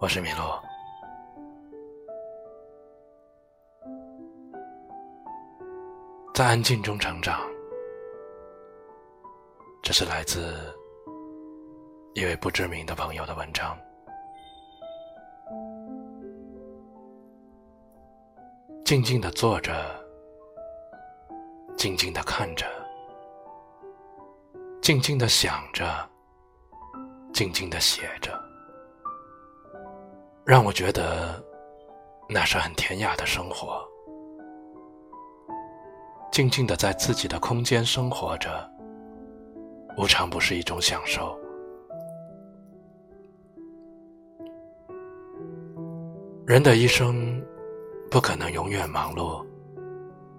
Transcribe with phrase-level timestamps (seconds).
[0.00, 0.58] 我是米洛，
[6.32, 7.38] 在安静中成长。
[9.82, 10.74] 这是来自
[12.14, 13.78] 一位不知名的朋友的文章。
[18.86, 19.70] 静静的坐着，
[21.76, 22.64] 静静的看着，
[24.80, 25.84] 静静的想着，
[27.34, 28.32] 静静的写着，
[30.50, 31.40] 让我觉得
[32.28, 33.80] 那是很典雅的生活。
[36.32, 38.68] 静静的在自己的空间生活着，
[39.96, 41.38] 无常不是一种享受。
[46.44, 47.40] 人的一生。
[48.10, 49.46] 不可能永远忙碌，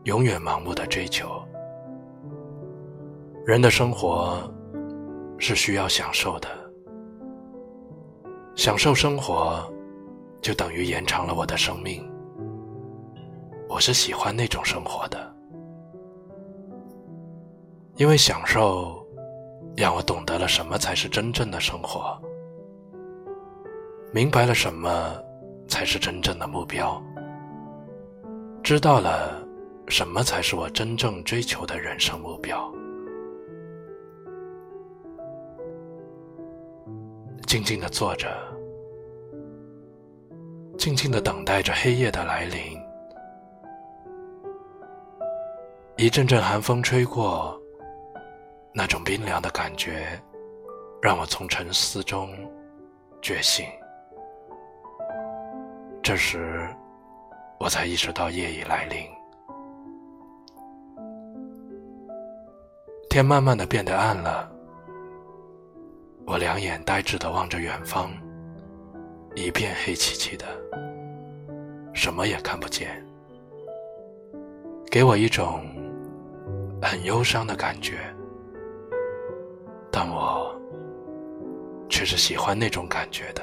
[0.03, 1.41] 永远盲目的追求。
[3.45, 4.43] 人的生活
[5.37, 6.49] 是需要享受的，
[8.57, 9.73] 享受生活
[10.41, 12.03] 就等于延长了我的生命。
[13.69, 15.33] 我是喜欢那种生活的，
[17.95, 19.05] 因为享受
[19.77, 22.19] 让我懂得了什么才是真正的生活，
[24.11, 25.15] 明白了什么
[25.67, 27.01] 才是真正的目标。
[28.63, 29.41] 知道了，
[29.87, 32.71] 什么才是我真正追求的人生目标？
[37.47, 38.29] 静静的坐着，
[40.81, 42.59] 静静的等待着黑夜的来临。
[45.95, 47.55] 一阵阵寒风吹过，
[48.73, 50.19] 那种冰凉的感觉，
[50.99, 52.35] 让我从沉思中
[53.21, 53.63] 觉醒。
[56.01, 56.67] 这时。
[57.59, 59.05] 我才意识到夜已来临，
[63.07, 64.51] 天慢慢的变得暗了。
[66.25, 68.11] 我两眼呆滞的望着远方，
[69.33, 70.45] 一片黑漆漆的，
[71.93, 73.03] 什么也看不见，
[74.89, 75.65] 给我一种
[76.81, 77.99] 很忧伤的感觉。
[79.89, 80.53] 但我
[81.89, 83.41] 却是喜欢那种感觉的。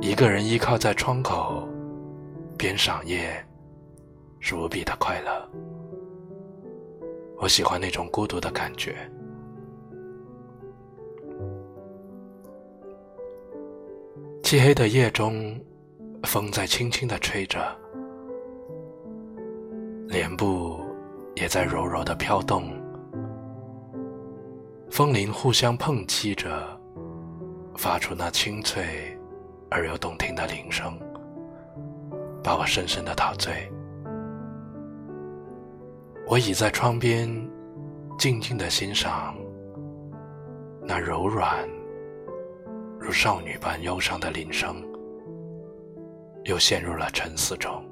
[0.00, 1.68] 一个人依靠在窗口，
[2.58, 3.32] 边赏夜，
[4.40, 5.48] 是无比的快乐。
[7.38, 8.96] 我喜欢那种孤独的感觉。
[14.52, 15.58] 漆黑的夜中，
[16.24, 17.74] 风在轻轻的吹着，
[20.08, 20.78] 帘布
[21.36, 22.70] 也在柔柔的飘动，
[24.90, 26.52] 风铃互相碰击着，
[27.76, 29.18] 发出那清脆。
[29.70, 30.98] 而又动听的铃声，
[32.44, 33.72] 把我深深的陶醉。
[36.26, 37.26] 我倚在窗边，
[38.18, 39.34] 静静的欣赏
[40.82, 41.66] 那柔软
[43.02, 44.80] 如少女般忧伤的铃声，
[46.44, 47.84] 又陷入了沉思中。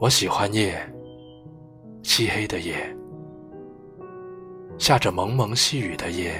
[0.00, 0.76] 我喜欢夜，
[2.02, 2.74] 漆黑的夜，
[4.78, 6.32] 下着蒙蒙细雨的夜。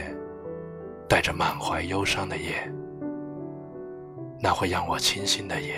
[1.09, 2.69] 带着满怀忧伤的夜，
[4.41, 5.73] 那会让我清新的夜。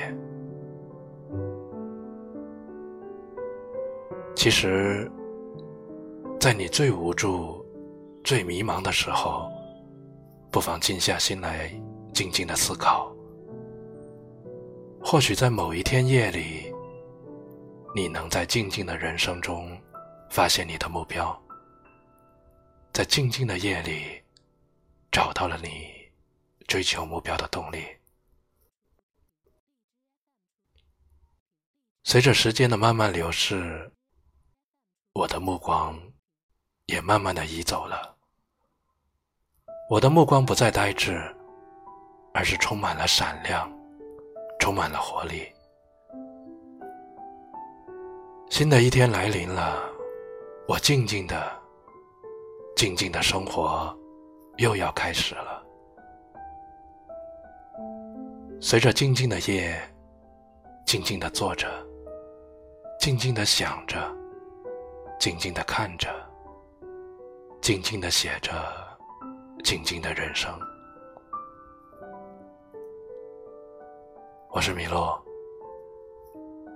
[4.35, 5.07] 其实，
[6.41, 7.63] 在你最无助、
[8.25, 9.51] 最迷茫的时候，
[10.59, 11.69] 不妨静下心来，
[12.13, 13.15] 静静的思考。
[15.01, 16.75] 或许在某一天夜里，
[17.95, 19.81] 你能在静静的人生中，
[20.29, 21.41] 发现你的目标。
[22.93, 24.21] 在静静的夜里。
[25.13, 25.71] 找到了你
[26.67, 27.85] 追求目标的动力。
[32.03, 33.93] 随着时间的慢慢流逝，
[35.13, 35.97] 我的目光
[36.87, 38.18] 也慢慢的移走了。
[39.89, 41.19] 我的目光不再呆滞，
[42.35, 43.73] 而是充满了闪亮，
[44.61, 45.51] 充满了活力。
[48.51, 49.83] 新的一天来临了，
[50.67, 51.51] 我静静的、
[52.77, 53.97] 静静的生活。
[54.59, 55.63] 又要开始了。
[58.61, 59.81] 随着静静的夜，
[60.85, 61.69] 静静的坐着，
[62.99, 63.97] 静静的想着，
[65.17, 66.13] 静静的看着，
[67.61, 68.53] 静静的写着，
[69.65, 70.51] 静静的人生。
[74.51, 75.21] 我是米洛，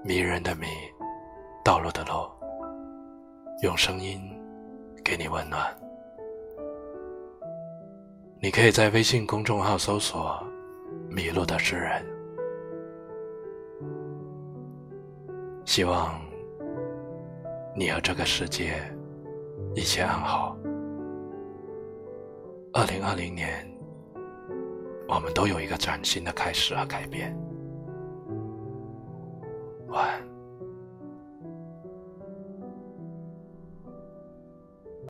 [0.04, 0.66] 迷人的迷，
[1.64, 2.28] 道路的路，
[3.62, 4.20] 用声音
[5.04, 5.74] 给你温暖。
[8.40, 10.42] 你可以在微信公众号搜索
[11.08, 12.04] “迷路的诗人”，
[15.64, 16.20] 希望
[17.74, 18.74] 你和这个世界
[19.74, 20.56] 一切安好。
[22.74, 23.70] 二零二零年，
[25.06, 27.36] 我们都有一个崭新的开始和改变。
[29.88, 30.31] 晚安。